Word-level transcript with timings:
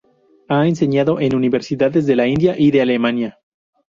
Ha 0.47 0.65
enseñado 0.67 1.19
en 1.19 1.35
universidades 1.35 2.07
de 2.07 2.15
la 2.15 2.25
India 2.25 2.55
y 2.57 2.71
de 2.71 2.81
Alemania. 2.81 3.39